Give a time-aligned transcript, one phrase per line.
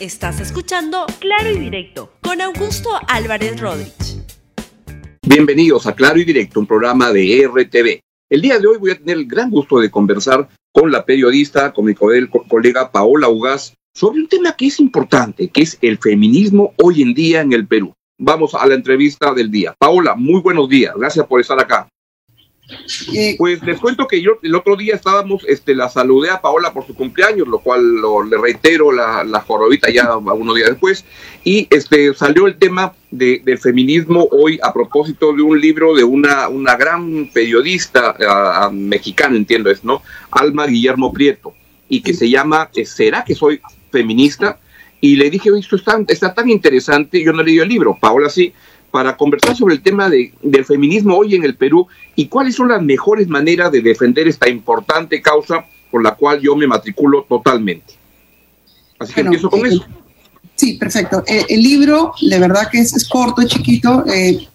[0.00, 4.22] Estás escuchando Claro y Directo con Augusto Álvarez Rodríguez.
[5.26, 7.98] Bienvenidos a Claro y Directo, un programa de RTV.
[8.30, 11.72] El día de hoy voy a tener el gran gusto de conversar con la periodista,
[11.72, 16.74] con mi colega Paola Ugaz, sobre un tema que es importante, que es el feminismo
[16.80, 17.92] hoy en día en el Perú.
[18.20, 19.74] Vamos a la entrevista del día.
[19.76, 20.94] Paola, muy buenos días.
[20.96, 21.88] Gracias por estar acá.
[23.14, 26.74] Eh, pues les cuento que yo el otro día estábamos, este, la saludé a Paola
[26.74, 31.04] por su cumpleaños, lo cual le reitero la, la jorobita ya unos días después,
[31.44, 36.04] y este, salió el tema de, del feminismo hoy a propósito de un libro de
[36.04, 38.14] una, una gran periodista
[38.70, 40.02] mexicana, entiendo es, ¿no?
[40.30, 41.54] Alma Guillermo Prieto,
[41.88, 44.58] y que se llama eh, ¿Será que soy feminista?
[45.00, 48.52] Y le dije, esto está, está tan interesante, yo no leído el libro, Paola sí,
[48.90, 52.68] para conversar sobre el tema de, del feminismo hoy en el Perú y cuáles son
[52.68, 57.94] las mejores maneras de defender esta importante causa por la cual yo me matriculo totalmente.
[58.98, 59.84] Así que empiezo con eso.
[60.56, 61.22] Sí, perfecto.
[61.26, 64.48] Eh, el libro, de verdad que es, corto, chiquito, eh,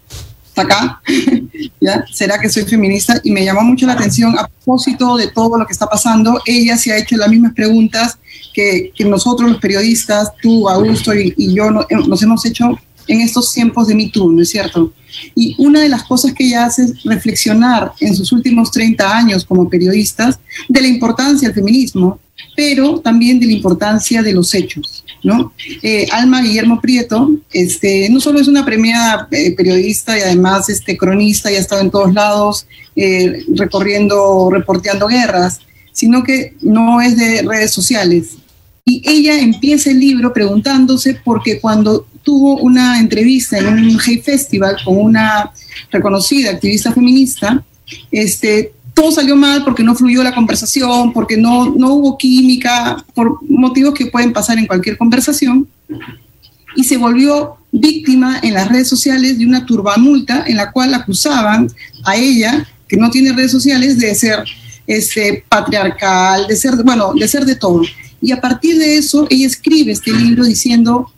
[0.46, 1.02] está acá,
[1.80, 2.04] ¿ya?
[2.12, 3.22] ¿Será que soy feminista?
[3.24, 6.42] Y me llamó mucho la atención a propósito de todo lo que está pasando.
[6.46, 8.20] Ella se ha hecho las mismas preguntas
[8.54, 13.54] que, que nosotros los periodistas, tú, Augusto y, y yo nos hemos hecho en estos
[13.54, 14.94] tiempos de Me Too, ¿no es cierto?
[15.36, 19.46] Y una de las cosas que ella hace es reflexionar en sus últimos 30 años
[19.46, 22.20] como periodistas de la importancia del feminismo,
[22.56, 25.54] pero también de la importancia de los hechos, ¿no?
[25.82, 30.98] Eh, Alma Guillermo Prieto, este, no solo es una premiada eh, periodista y además este,
[30.98, 35.60] cronista y ha estado en todos lados eh, recorriendo, reporteando guerras,
[35.92, 38.38] sino que no es de redes sociales.
[38.86, 44.78] Y ella empieza el libro preguntándose porque cuando tuvo una entrevista en un Hey Festival
[44.84, 45.52] con una
[45.92, 47.64] reconocida activista feminista,
[48.12, 53.40] este, todo salió mal porque no fluyó la conversación, porque no, no hubo química, por
[53.50, 55.68] motivos que pueden pasar en cualquier conversación,
[56.76, 61.70] y se volvió víctima en las redes sociales de una turbamulta en la cual acusaban
[62.04, 64.44] a ella, que no tiene redes sociales, de ser
[64.88, 67.82] este, patriarcal, de ser, bueno, de ser de todo.
[68.22, 71.12] Y a partir de eso, ella escribe este libro diciendo,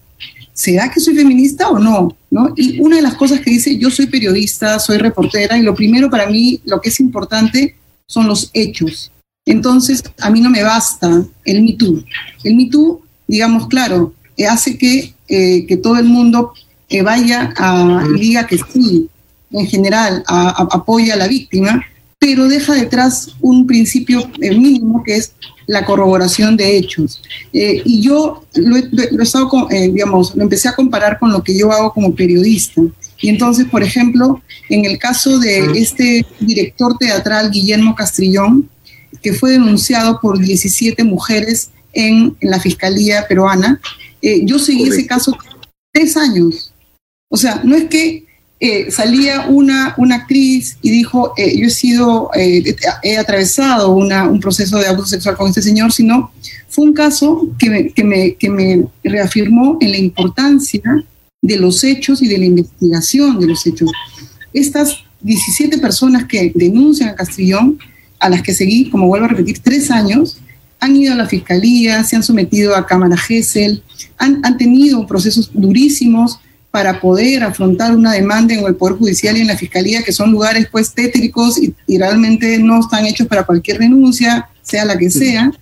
[0.55, 2.15] ¿será que soy feminista o no?
[2.31, 2.53] ¿no?
[2.55, 6.09] Y una de las cosas que dice, yo soy periodista, soy reportera, y lo primero
[6.09, 7.75] para mí, lo que es importante,
[8.07, 9.11] son los hechos.
[9.45, 12.03] Entonces, a mí no me basta el Me Too.
[12.43, 16.53] El Me Too, digamos, claro, eh, hace que, eh, que todo el mundo
[16.89, 19.09] eh, vaya a, y diga que sí,
[19.51, 21.85] en general, apoya a la víctima,
[22.19, 25.33] pero deja detrás un principio mínimo que es
[25.67, 27.21] la corroboración de hechos.
[27.53, 31.57] Eh, y yo lo he, estado, eh, digamos, lo empecé a comparar con lo que
[31.57, 32.81] yo hago como periodista.
[33.21, 38.69] Y entonces, por ejemplo, en el caso de este director teatral, Guillermo Castrillón,
[39.21, 43.79] que fue denunciado por 17 mujeres en, la Fiscalía peruana,
[44.21, 45.35] eh, yo seguí ese caso
[45.91, 46.73] tres años.
[47.29, 48.24] O sea, no es que
[48.57, 54.39] eh, salía una, una actriz y dijo, eh, yo he sido, eh, he atravesado un
[54.39, 56.31] proceso de abuso sexual con este señor, sino
[56.69, 60.81] fue un caso que me, que, me, que me reafirmó en la importancia
[61.41, 63.91] de los hechos y de la investigación de los hechos.
[64.53, 67.77] Estas 17 personas que denuncian a Castrillón,
[68.19, 70.37] a las que seguí, como vuelvo a repetir, tres años,
[70.79, 73.83] han ido a la fiscalía, se han sometido a cámara GESEL,
[74.17, 76.39] han, han tenido procesos durísimos
[76.75, 80.29] para poder afrontar una demanda en el Poder Judicial y en la Fiscalía, que son
[80.29, 85.53] lugares pues tétricos y, realmente no están hechos para cualquier denuncia, sea la que sea.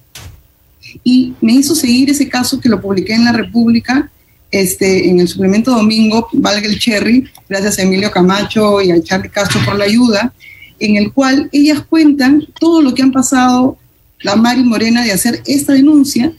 [1.04, 4.10] Y me hizo seguir ese caso que lo publiqué en La República,
[4.50, 9.30] este, en el suplemento domingo, valga el cherry, gracias a Emilio Camacho y a Charlie
[9.30, 10.34] Castro por la ayuda,
[10.80, 13.78] en el cual ellas cuentan todo lo que han pasado
[14.24, 16.34] la Mari Morena de hacer esta denuncia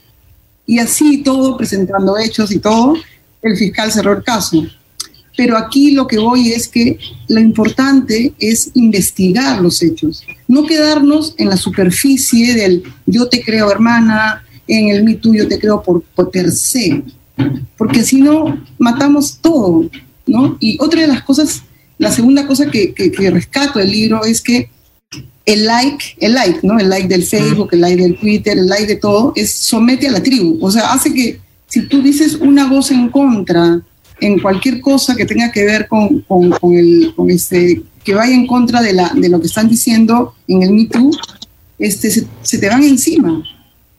[0.67, 2.95] y así todo, presentando hechos y todo,
[3.45, 4.67] el fiscal cerró el caso.
[5.37, 11.35] Pero aquí lo que voy es que lo importante es investigar los hechos, no quedarnos
[11.39, 15.83] en la superficie del yo te creo hermana, en el mí tú yo te creo
[15.83, 17.03] por, por per se,
[17.77, 19.91] porque si no matamos todo,
[20.25, 20.57] ¿no?
[20.61, 21.63] Y otra de las cosas,
[21.99, 24.71] la segunda cosa que, que, que rescato del libro es que
[25.45, 26.79] el like, el like, ¿no?
[26.79, 30.13] El like del Facebook, el like del Twitter, el like de todo, es somete a
[30.13, 31.41] la tribu, o sea, hace que
[31.75, 33.83] si tú dices una voz en contra
[34.21, 38.81] en cualquier cosa que tenga que ver con, con, el, este, que vaya en contra
[38.81, 41.11] de, la, de lo que están diciendo en el Me Too,
[41.81, 43.43] este, se, te van encima.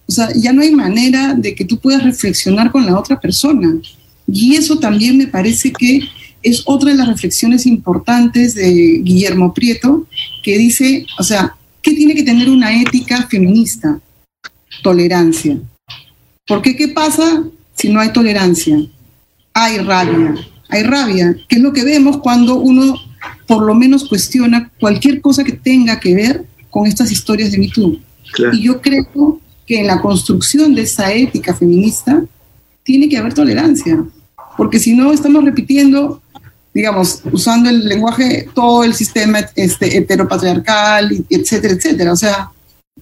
[0.07, 3.75] O sea, ya no hay manera de que tú puedas reflexionar con la otra persona.
[4.25, 5.99] Y eso también me parece que
[6.43, 10.07] es otra de las reflexiones importantes de Guillermo Prieto,
[10.43, 13.99] que dice, o sea, ¿qué tiene que tener una ética feminista?
[14.81, 15.59] Tolerancia.
[16.47, 17.43] Porque ¿qué pasa
[17.75, 18.77] si no hay tolerancia?
[19.53, 20.35] Hay rabia,
[20.69, 22.95] hay rabia, que es lo que vemos cuando uno
[23.47, 27.99] por lo menos cuestiona cualquier cosa que tenga que ver con estas historias de MeToo.
[28.53, 32.23] Y yo creo que en la construcción de esa ética feminista
[32.83, 34.03] tiene que haber tolerancia,
[34.57, 36.21] porque si no estamos repitiendo,
[36.73, 42.13] digamos, usando el lenguaje, todo el sistema este, heteropatriarcal, etcétera, etcétera.
[42.13, 42.49] O sea,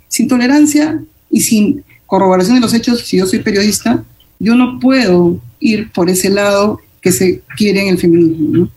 [0.08, 4.04] sin tolerancia y sin corroboración de los hechos, si yo soy periodista,
[4.44, 8.70] yo no puedo ir por ese lado que se quiere en el feminismo.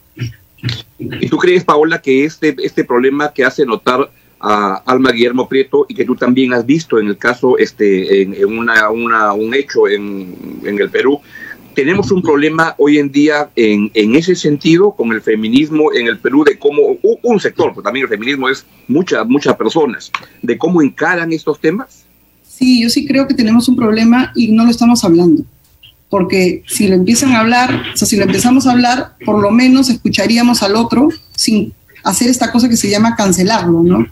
[0.99, 5.85] ¿Y tú crees, Paola, que este, este problema que hace notar a Alma Guillermo Prieto
[5.89, 9.89] y que tú también has visto en el caso, este, en, una, una, un hecho
[9.89, 10.35] en,
[10.65, 11.21] en, el Perú.
[11.75, 16.19] Tenemos un problema hoy en día en, en, ese sentido con el feminismo en el
[16.19, 20.81] Perú, de cómo, un sector, pues también el feminismo es muchas, muchas personas, de cómo
[20.81, 22.05] encaran estos temas.
[22.45, 25.45] Sí, yo sí creo que tenemos un problema y no lo estamos hablando.
[26.09, 29.51] Porque si lo empiezan a hablar, o sea, si lo empezamos a hablar, por lo
[29.51, 31.73] menos escucharíamos al otro sin
[32.05, 34.07] hacer esta cosa que se llama cancelarlo, ¿no?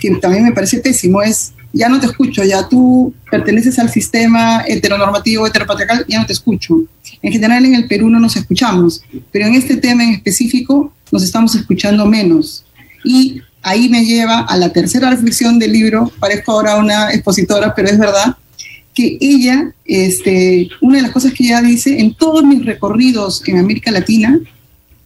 [0.00, 4.64] Que también me parece pésimo, es, ya no te escucho, ya tú perteneces al sistema
[4.66, 6.80] heteronormativo, heteropatriarcal, ya no te escucho.
[7.22, 11.22] En general en el Perú no nos escuchamos, pero en este tema en específico nos
[11.22, 12.64] estamos escuchando menos.
[13.04, 17.88] Y ahí me lleva a la tercera reflexión del libro, parezco ahora una expositora, pero
[17.88, 18.36] es verdad,
[18.96, 23.58] que ella, este, una de las cosas que ella dice, en todos mis recorridos en
[23.58, 24.40] América Latina,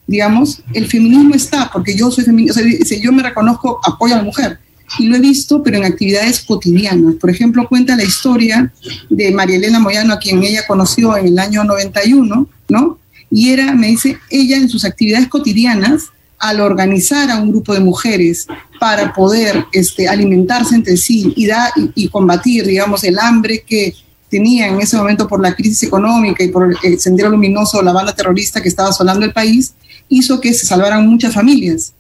[0.06, 4.18] digamos, el feminismo está, porque yo soy feminista, o sea, yo me reconozco apoyo a
[4.18, 4.58] la mujer,
[4.98, 7.16] y lo he visto, pero en actividades cotidianas.
[7.16, 8.72] Por ejemplo, cuenta la historia
[9.08, 12.98] de María Elena Moyano, a quien ella conoció en el año 91, ¿no?
[13.30, 16.06] Y era, me dice, ella en sus actividades cotidianas,
[16.40, 18.46] al organizar a un grupo de mujeres
[18.80, 23.94] para poder este, alimentarse entre sí y, da, y, y combatir, digamos, el hambre que
[24.30, 28.14] tenía en ese momento por la crisis económica y por el sendero luminoso, la banda
[28.14, 29.74] terrorista que estaba asolando el país,
[30.08, 31.92] hizo que se salvaran muchas familias.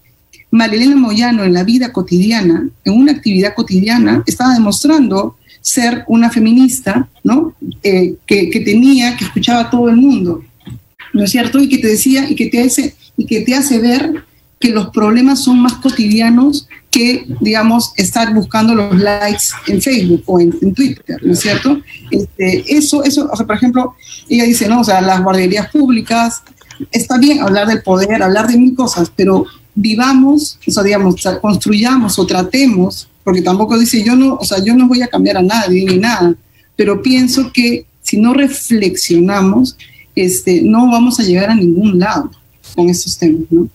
[0.50, 7.08] Marilena Moyano en la vida cotidiana, en una actividad cotidiana, estaba demostrando ser una feminista,
[7.22, 7.54] ¿no?
[7.82, 10.42] Eh, que, que, tenía, que escuchaba a todo el mundo,
[11.12, 11.58] ¿no es cierto?
[11.58, 14.24] Y que te decía y que te hace, y que te hace ver
[14.60, 20.38] que los problemas son más cotidianos que, digamos, estar buscando los likes en Facebook o
[20.38, 21.80] en, Twitter, ¿no es cierto?
[22.10, 23.94] Este, eso, eso, o sea, por ejemplo,
[24.28, 24.80] ella dice, ¿no?
[24.80, 26.42] O sea, las guarderías públicas,
[26.92, 32.18] está bien hablar del poder, hablar de mil cosas, pero vivamos, o sea, digamos, construyamos
[32.18, 35.42] o tratemos, porque tampoco dice yo no, o sea, yo no voy a cambiar a
[35.42, 36.34] nadie ni nada,
[36.76, 39.78] pero pienso que si no reflexionamos,
[40.14, 42.30] este, no vamos a llegar a ningún lado
[42.74, 43.68] con estos temas, ¿no?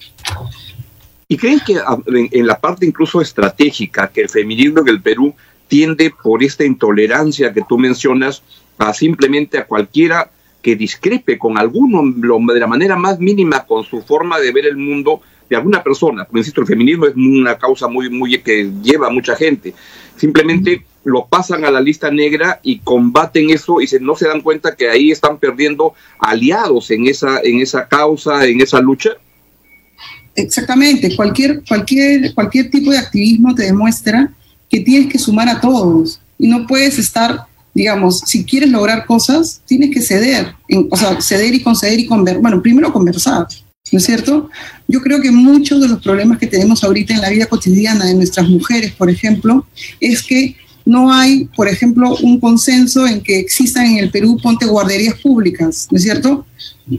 [1.27, 5.33] ¿Y creen que en, en la parte incluso estratégica, que el feminismo en el Perú
[5.68, 8.44] tiende por esta intolerancia que tú mencionas
[8.77, 10.30] a simplemente a cualquiera
[10.62, 14.77] que discrepe con alguno de la manera más mínima con su forma de ver el
[14.77, 16.25] mundo de alguna persona.
[16.25, 19.75] Porque, insisto, el feminismo es una causa muy, muy que lleva a mucha gente.
[20.16, 24.42] Simplemente lo pasan a la lista negra y combaten eso y se, no se dan
[24.42, 29.12] cuenta que ahí están perdiendo aliados en esa, en esa causa, en esa lucha.
[30.35, 31.15] Exactamente.
[31.15, 34.31] Cualquier, cualquier, cualquier tipo de activismo te demuestra
[34.69, 39.61] que tienes que sumar a todos y no puedes estar digamos, si quieres lograr cosas,
[39.65, 40.55] tienes que ceder,
[40.89, 42.41] o sea, ceder y conceder y conversar.
[42.41, 43.48] Bueno, primero conversar,
[43.91, 44.50] ¿no es cierto?
[44.88, 48.15] Yo creo que muchos de los problemas que tenemos ahorita en la vida cotidiana de
[48.15, 49.67] nuestras mujeres, por ejemplo,
[50.00, 50.55] es que
[50.86, 55.88] no hay, por ejemplo, un consenso en que existan en el Perú ponte guarderías públicas,
[55.91, 56.45] ¿no es cierto?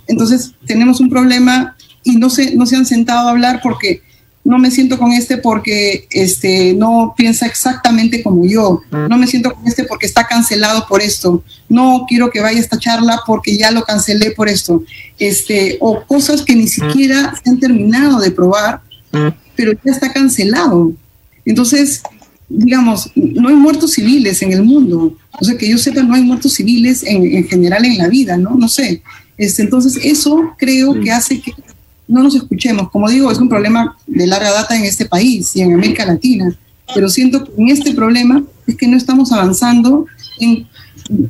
[0.06, 1.75] Entonces, tenemos un problema
[2.06, 4.00] y no se, no se han sentado a hablar porque
[4.44, 9.08] no me siento con este porque este, no piensa exactamente como yo, mm.
[9.08, 12.78] no me siento con este porque está cancelado por esto, no quiero que vaya esta
[12.78, 14.84] charla porque ya lo cancelé por esto,
[15.18, 16.68] este, o cosas que ni mm.
[16.68, 19.28] siquiera se han terminado de probar, mm.
[19.56, 20.92] pero ya está cancelado.
[21.44, 22.02] Entonces,
[22.48, 26.22] digamos, no hay muertos civiles en el mundo, o sea, que yo sepa, no hay
[26.22, 28.54] muertos civiles en, en general en la vida, ¿no?
[28.54, 29.02] No sé.
[29.36, 31.52] Este, entonces, eso creo que hace que
[32.08, 32.90] no nos escuchemos.
[32.90, 36.56] Como digo, es un problema de larga data en este país y en América Latina,
[36.94, 40.06] pero siento que en este problema es que no estamos avanzando
[40.38, 40.66] en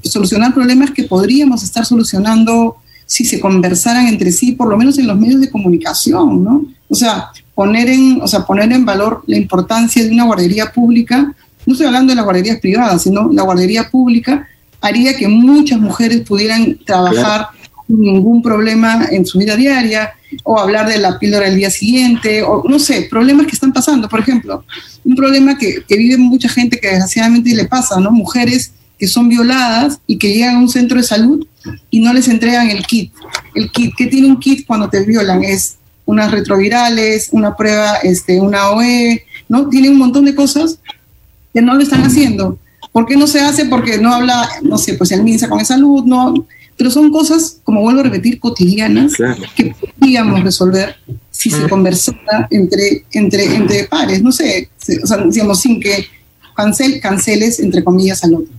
[0.05, 5.07] solucionar problemas que podríamos estar solucionando si se conversaran entre sí, por lo menos en
[5.07, 6.65] los medios de comunicación, ¿no?
[6.89, 11.35] O sea, poner en, o sea, poner en valor la importancia de una guardería pública,
[11.65, 14.49] no estoy hablando de las guarderías privadas, sino la guardería pública
[14.81, 17.49] haría que muchas mujeres pudieran trabajar
[17.87, 20.11] sin ningún problema en su vida diaria,
[20.45, 24.09] o hablar de la píldora el día siguiente, o no sé, problemas que están pasando.
[24.09, 24.65] Por ejemplo,
[25.05, 28.11] un problema que, que vive mucha gente que desgraciadamente le pasa, ¿no?
[28.11, 31.47] Mujeres que son violadas y que llegan a un centro de salud
[31.91, 33.13] y no les entregan el kit.
[33.55, 35.45] El kit, ¿qué tiene un kit cuando te violan?
[35.45, 39.69] Es unas retrovirales, una prueba, este, una OE, ¿no?
[39.69, 40.79] Tiene un montón de cosas
[41.53, 42.59] que no lo están haciendo.
[42.93, 43.67] ¿Por qué no se hace?
[43.67, 47.81] Porque no habla, no sé, pues el MINSA con salud, no, pero son cosas, como
[47.81, 49.15] vuelvo a repetir, cotidianas
[49.55, 50.97] que podríamos resolver
[51.31, 54.71] si se conversara entre, entre, entre pares, no sé,
[55.03, 56.07] o sea, digamos, sin que
[56.55, 58.53] cancel, canceles, entre comillas, al otro.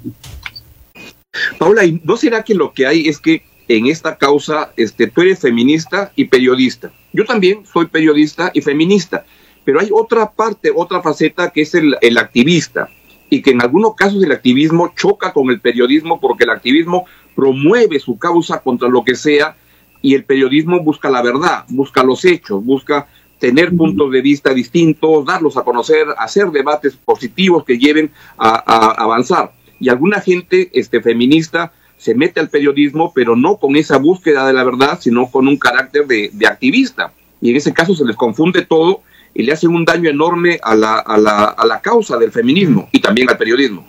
[1.59, 5.21] Paula, ¿y no será que lo que hay es que en esta causa este, tú
[5.21, 6.91] eres feminista y periodista?
[7.13, 9.25] Yo también soy periodista y feminista,
[9.63, 12.89] pero hay otra parte, otra faceta que es el, el activista
[13.29, 17.05] y que en algunos casos el activismo choca con el periodismo porque el activismo
[17.35, 19.55] promueve su causa contra lo que sea
[20.01, 23.07] y el periodismo busca la verdad, busca los hechos, busca
[23.39, 29.51] tener puntos de vista distintos, darlos a conocer, hacer debates positivos que lleven a, avanzar.
[29.79, 34.53] Y alguna gente este, feminista se mete al periodismo, pero no con esa búsqueda de
[34.53, 37.13] la verdad, sino con un carácter de, activista.
[37.41, 39.01] Y en ese caso se les confunde todo
[39.37, 42.89] y le hacen un daño enorme a la, a la, a la causa del feminismo
[42.91, 43.85] y también al periodismo.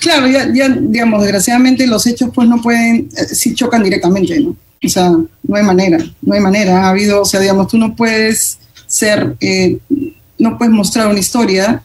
[0.00, 4.56] Claro, ya, ya, digamos, desgraciadamente los hechos pues no pueden, eh, sí chocan directamente, ¿no?
[4.82, 6.84] O sea, no hay manera, no hay manera.
[6.84, 9.78] Ha habido, o sea, digamos, tú no puedes ser, eh,
[10.36, 11.84] no puedes mostrar una historia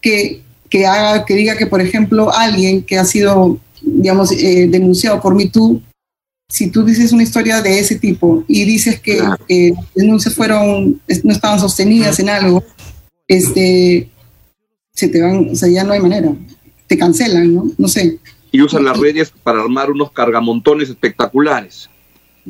[0.00, 0.40] que,
[0.70, 5.36] que haga, que diga que, por ejemplo, alguien que ha sido, digamos, eh, denunciado por
[5.50, 5.82] tú
[6.50, 9.38] si tú dices una historia de ese tipo y dices que las
[9.94, 12.62] denuncias fueron, no estaban sostenidas en algo,
[13.26, 14.10] este,
[14.92, 16.34] se te van, o sea, ya no hay manera
[16.90, 17.70] te cancelan, ¿no?
[17.78, 18.18] No sé.
[18.50, 21.88] Y usan las redes para armar unos cargamontones espectaculares.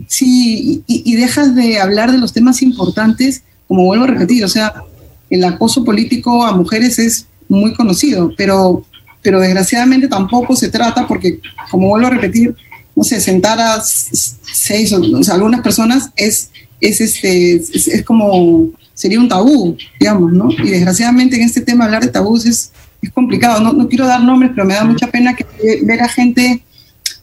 [0.07, 4.83] Sí, y, dejas de hablar de los temas importantes, como vuelvo a repetir, o sea,
[5.29, 8.83] el acoso político a mujeres es muy conocido, pero,
[9.21, 11.39] pero desgraciadamente tampoco se trata porque,
[11.71, 12.57] como vuelvo a repetir,
[13.01, 16.51] no sé, sentar a seis o, sea, algunas personas es,
[16.83, 20.51] es, este, es, como, sería un tabú, digamos, ¿no?
[20.53, 23.63] Y desgraciadamente en este tema hablar de tabús es, es complicado.
[23.63, 25.47] No, no, quiero dar nombres, pero me da mucha pena que
[25.83, 26.63] ver a gente,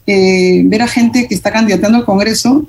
[0.04, 2.66] eh, ver a gente que está candidatando al Congreso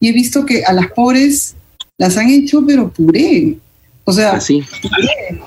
[0.00, 1.54] y he visto que a las pobres
[1.98, 3.58] las han hecho, pero puré.
[4.02, 4.64] O sea, Así.
[4.82, 5.40] Puré,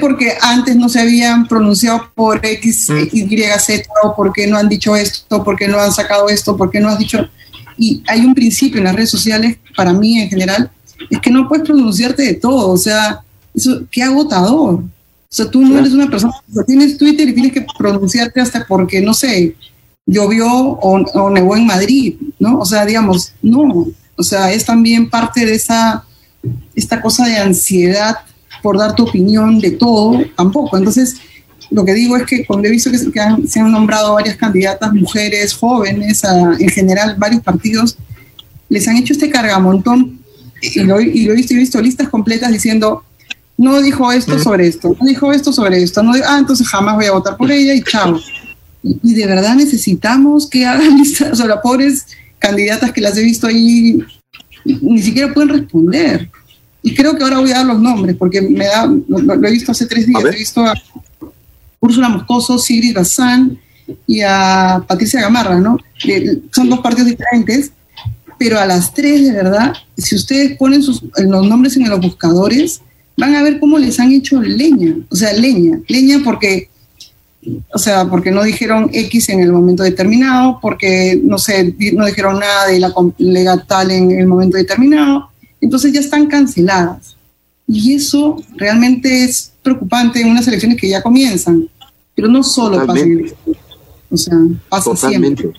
[0.00, 3.08] porque antes no se habían pronunciado por X, mm.
[3.12, 6.88] Y, Z, o porque no han dicho esto, porque no han sacado esto, porque no
[6.88, 7.28] has dicho.
[7.76, 10.70] Y hay un principio en las redes sociales, para mí en general,
[11.10, 12.70] es que no puedes pronunciarte de todo.
[12.70, 13.20] O sea,
[13.54, 14.74] eso, qué agotador.
[14.74, 18.64] O sea, tú no eres una persona, o tienes Twitter y tienes que pronunciarte hasta
[18.66, 19.54] porque, no sé,
[20.06, 22.58] llovió o, o nevó en Madrid, ¿no?
[22.60, 23.86] O sea, digamos, no.
[24.16, 26.04] O sea, es también parte de esa,
[26.74, 28.16] esta cosa de ansiedad
[28.62, 30.76] por dar tu opinión de todo, tampoco.
[30.76, 31.16] Entonces,
[31.70, 35.54] lo que digo es que cuando he visto que, se han nombrado varias candidatas, mujeres,
[35.54, 36.22] jóvenes,
[36.58, 37.96] en general varios partidos,
[38.68, 40.18] les han hecho este cargamontón
[40.60, 43.04] y lo, y lo he visto, he visto listas completas diciendo
[43.58, 47.06] no dijo esto sobre esto, no dijo esto sobre esto, no ah, entonces jamás voy
[47.06, 48.18] a votar por ella y chao.
[48.84, 52.06] Y, de verdad necesitamos que hagan listas, o sea, las pobres
[52.38, 53.98] candidatas que las he visto ahí
[54.64, 56.30] ni siquiera pueden responder.
[56.82, 59.72] Y creo que ahora voy a dar los nombres, porque me da, lo, he visto
[59.72, 60.74] hace tres días, he visto a
[61.80, 63.58] Úrsula Moscoso, Sigrid Bazán
[64.06, 65.78] y a Patricia Gamarra, ¿no?
[66.52, 67.72] son dos partidos diferentes,
[68.38, 72.82] pero a las tres, de verdad, si ustedes ponen sus, los nombres en los buscadores,
[73.16, 76.68] van a ver cómo les han hecho leña, o sea, leña, leña porque,
[77.72, 82.38] o sea, porque no dijeron X en el momento determinado, porque, no sé, no dijeron
[82.38, 85.27] nada de la legal tal en el momento determinado,
[85.60, 87.16] entonces ya están canceladas.
[87.66, 91.68] Y eso realmente es preocupante en unas elecciones que ya comienzan,
[92.14, 93.32] pero no solo pasa en
[94.10, 94.36] o sea,
[94.68, 95.52] pasa siempre.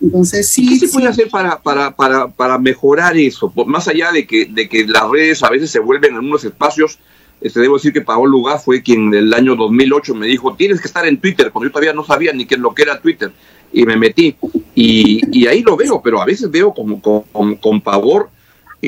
[0.00, 0.68] Entonces, sí.
[0.68, 3.52] ¿Qué se puede hacer para, para, para, para, mejorar eso?
[3.66, 6.98] Más allá de que, de que las redes a veces se vuelven en unos espacios,
[7.40, 10.80] este, debo decir que Paolo Lugar fue quien en el año 2008 me dijo, tienes
[10.80, 13.32] que estar en Twitter, cuando yo todavía no sabía ni qué lo que era Twitter.
[13.72, 14.36] Y me metí.
[14.74, 18.30] Y, y ahí lo veo, pero a veces veo como con, con, pavor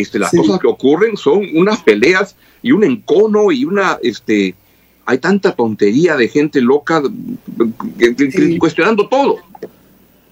[0.00, 3.98] este, las cosas que ocurren, son unas peleas y un encono y una...
[4.02, 4.54] este
[5.08, 7.00] hay tanta tontería de gente loca
[8.58, 9.36] cuestionando todo.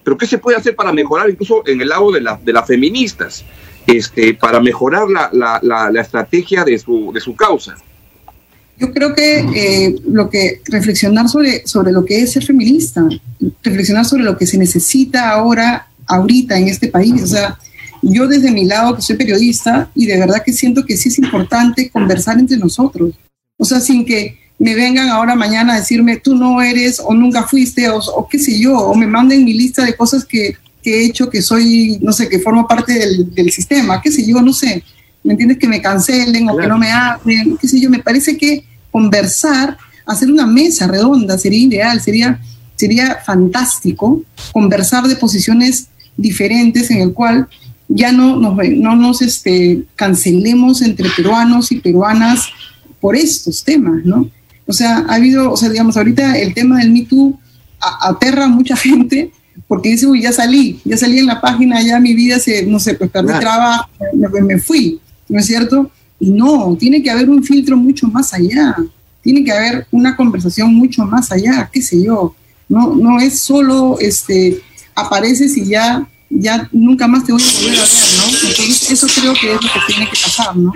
[0.03, 2.67] Pero ¿qué se puede hacer para mejorar incluso en el lado de, la, de las
[2.67, 3.45] feministas?
[3.87, 7.77] Este, para mejorar la, la, la, estrategia de su, de su causa.
[8.77, 13.07] Yo creo que eh, lo que reflexionar sobre, sobre lo que es ser feminista,
[13.63, 17.21] reflexionar sobre lo que se necesita ahora, ahorita en este país.
[17.21, 17.59] O sea,
[18.07, 21.17] yo desde mi lado que soy periodista y de verdad que siento que sí es
[21.17, 23.15] importante conversar entre nosotros.
[23.57, 27.43] O sea, sin que me vengan ahora mañana a decirme tú no eres o nunca
[27.47, 31.05] fuiste o, qué sé yo, o me manden mi lista de cosas que, que he
[31.05, 34.53] hecho que soy, no sé, que formo parte del, del sistema, qué sé yo, no
[34.53, 34.83] sé,
[35.23, 35.57] ¿me entiendes?
[35.57, 39.77] Que me cancelen o que no me hablen, qué sé yo, me parece que conversar,
[40.05, 42.39] hacer una mesa redonda sería ideal, sería,
[42.75, 44.21] sería fantástico
[44.53, 47.47] conversar de posiciones diferentes en el cual
[47.87, 52.47] ya no nos, no nos este, cancelemos entre peruanos y peruanas
[52.99, 54.29] por estos temas, ¿no?
[54.67, 57.39] O sea, ha habido, o sea, digamos, ahorita el tema del Me Too
[58.01, 59.31] aterra a mucha gente
[59.67, 62.79] porque dice, uy, ya salí, ya salí en la página, ya mi vida se, no
[62.79, 64.99] sé, pues perdí trabajo, me, me, fui,
[65.29, 65.89] ¿no es cierto?
[66.19, 68.75] Y no, tiene que haber un filtro mucho más allá,
[69.21, 72.35] tiene que haber una conversación mucho más allá, qué sé yo,
[72.67, 74.61] no, no es solo, este,
[74.93, 78.47] apareces y ya ya nunca más te voy a volver a ver, ¿no?
[78.47, 80.73] Entonces, eso creo que es lo que tiene que pasar, ¿no?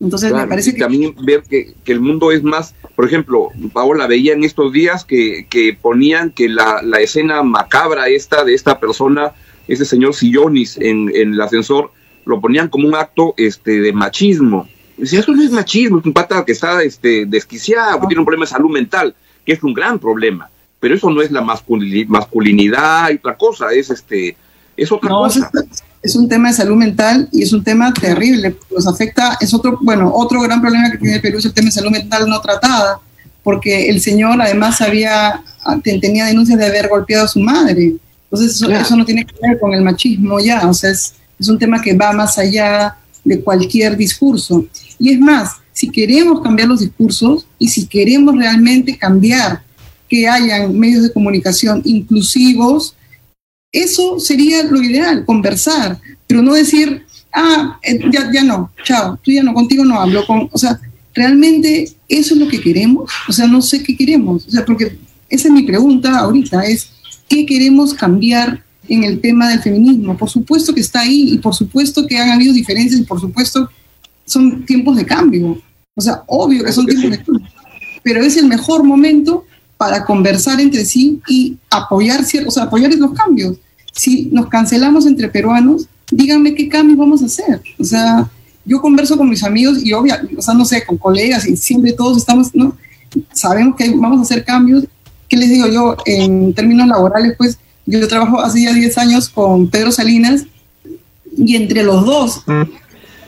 [0.00, 0.80] Entonces, me parece que...
[0.80, 5.04] También ver que, que, el mundo es más, por ejemplo, Paola veía en estos días
[5.04, 9.32] que, que ponían que la, la, escena macabra esta de esta persona,
[9.68, 11.92] ese señor Sillonis en, en el ascensor,
[12.24, 14.68] lo ponían como un acto este, de machismo.
[14.96, 18.26] Decía, eso no es machismo, es un pata que está este, desquiciado, que tiene un
[18.26, 19.14] problema de salud mental,
[19.44, 20.48] que es un gran problema
[20.80, 24.36] pero eso no es la masculinidad y otra cosa, es este,
[24.76, 25.50] es otra cosa.
[26.02, 29.78] Es, un tema de salud mental y es un tema terrible, nos afecta, es otro,
[29.82, 32.40] bueno, otro gran problema que tiene el Perú es el tema de salud mental no
[32.40, 32.98] tratada,
[33.42, 35.42] porque el señor además había,
[35.82, 39.60] tenía denuncias de haber golpeado a su madre, entonces eso, eso no tiene que ver
[39.60, 43.40] con el machismo ya, o sea, es, es un tema que va más allá de
[43.42, 44.66] cualquier discurso.
[44.98, 49.62] Y es más, si queremos cambiar los discursos y si queremos realmente cambiar
[50.10, 52.96] que hayan medios de comunicación inclusivos,
[53.72, 59.30] eso sería lo ideal, conversar, pero no decir, ah, eh, ya, ya no, chao, tú
[59.30, 60.80] ya no, contigo no hablo, con, o sea,
[61.14, 64.98] realmente eso es lo que queremos, o sea, no sé qué queremos, o sea, porque
[65.28, 66.90] esa es mi pregunta ahorita, es,
[67.28, 70.16] ¿qué queremos cambiar en el tema del feminismo?
[70.16, 73.70] Por supuesto que está ahí y por supuesto que han habido diferencias y por supuesto
[74.26, 75.62] son tiempos de cambio,
[75.94, 77.48] o sea, obvio que son tiempos de cambio,
[78.02, 79.44] pero es el mejor momento
[79.80, 83.56] para conversar entre sí y apoyar, o sea, apoyar los cambios.
[83.94, 87.62] Si nos cancelamos entre peruanos, díganme qué cambios vamos a hacer.
[87.78, 88.28] O sea,
[88.66, 91.94] yo converso con mis amigos y obvio, o sea, no sé, con colegas y siempre
[91.94, 92.76] todos estamos, ¿no?
[93.32, 94.84] Sabemos que vamos a hacer cambios.
[95.30, 95.96] ¿Qué les digo yo?
[96.04, 100.44] En términos laborales, pues yo trabajo hace ya 10 años con Pedro Salinas
[101.38, 102.62] y entre los dos, mm.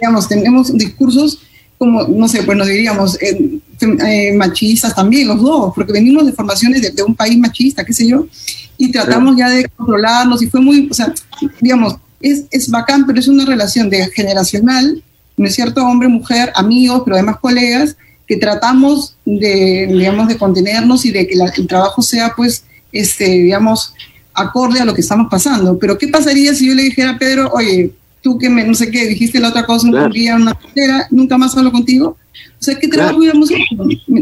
[0.03, 1.39] digamos, tenemos discursos
[1.83, 6.81] como, no sé, pues nos diríamos, eh, machistas también, los dos, porque venimos de formaciones
[6.81, 8.29] de, un país machista, qué sé yo,
[8.79, 11.13] y tratamos ya de controlarnos y fue muy, o sea,
[11.61, 15.03] digamos, es, es bacán, pero es una relación de generacional,
[15.37, 15.85] ¿no es cierto?
[15.85, 17.97] Hombre, mujer, amigos, pero además colegas,
[18.29, 23.93] que tratamos de, digamos, de contenernos y de que el trabajo sea, pues, este, digamos,
[24.35, 25.77] acorde a lo que estamos pasando.
[25.81, 27.91] Pero, ¿qué pasaría si yo le dijera a Pedro, oye,
[28.23, 31.37] tú que me, no sé qué, dijiste la otra cosa, un día, una cartera, nunca
[31.37, 32.17] más hablo contigo.
[32.59, 33.77] O sea, ¿qué trabajo hubiéramos hecho?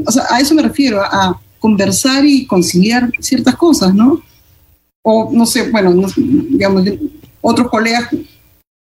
[0.07, 4.23] O sea, a eso me refiero, a, conversar y conciliar ciertas cosas, ¿no?
[5.03, 6.85] O, no sé, bueno, digamos,
[7.43, 8.09] otros colegas,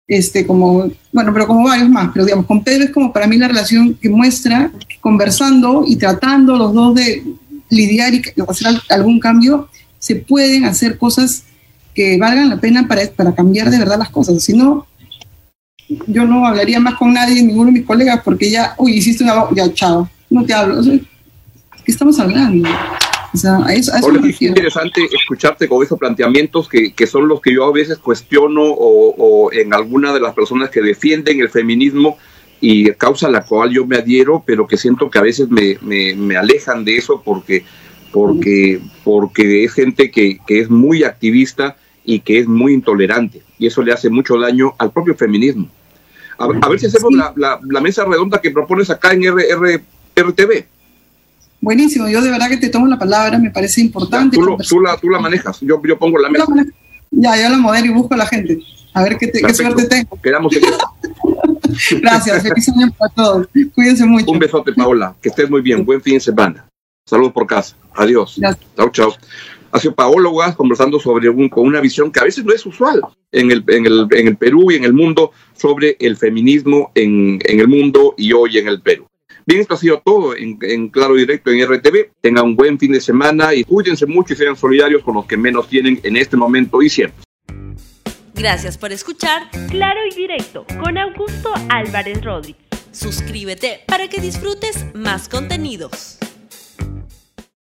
[0.07, 3.37] este, como, bueno, pero como varios más, pero digamos, con Pedro es como para mí
[3.37, 7.23] la relación que muestra conversando y tratando los dos de
[7.69, 11.43] lidiar y hacer algún cambio, se pueden hacer cosas
[11.93, 14.43] que valgan la pena para, para cambiar de verdad las cosas.
[14.43, 14.85] Si no,
[15.87, 19.45] yo no hablaría más con nadie, ninguno de mis colegas, porque ya, uy, hiciste una,
[19.53, 20.81] ya, chao, no te hablo.
[20.81, 22.67] ¿qué estamos hablando?
[23.33, 27.53] O sea, a eso, es interesante escucharte con esos planteamientos que, que, son los que
[27.53, 32.17] yo a veces cuestiono o, o, en alguna de las personas que defienden el feminismo
[32.61, 35.77] y causa a la cual yo me adhiero, pero que siento que a veces me,
[35.81, 37.65] me, me alejan de eso porque,
[38.11, 43.67] porque, porque es gente que, que es muy activista y que es muy intolerante y
[43.67, 45.67] eso le hace mucho daño al propio feminismo.
[46.37, 49.81] A, ver si hacemos la, la, mesa redonda que propones acá en RR,
[50.17, 50.65] RTV.
[51.61, 54.37] Buenísimo, yo de verdad que te tomo la palabra, me parece importante.
[54.37, 56.45] tú, tú, la, tú la manejas, yo, yo pongo la mesa.
[57.11, 58.59] ya, yo la modelo y busco a la gente.
[58.93, 60.19] A ver qué, qué suerte tengo.
[60.21, 60.63] Quedamos en
[62.01, 63.47] Gracias, feliz año para todos.
[63.73, 64.31] Cuídense mucho.
[64.31, 65.15] Un besote, Paola.
[65.21, 65.85] Que estés muy bien.
[65.85, 66.65] Buen fin de semana.
[67.05, 67.75] Saludos por casa.
[67.93, 68.39] Adiós.
[68.77, 69.54] Chao, chao ha sido
[69.95, 73.63] paólogas conversando sobre un, con una visión que a veces no es usual en el,
[73.67, 77.67] en el, en el Perú y en el mundo sobre el feminismo en, en, el
[77.67, 79.07] mundo y hoy en el Perú.
[79.45, 82.11] Bien, esto ha sido todo en, en, Claro Directo en RTV.
[82.21, 85.37] Tengan un buen fin de semana y cuídense mucho y sean solidarios con los que
[85.37, 87.23] menos tienen en este momento y siempre.
[88.33, 92.65] Gracias por escuchar Claro y Directo con Augusto Álvarez Rodríguez.
[92.91, 96.17] Suscríbete para que disfrutes más contenidos.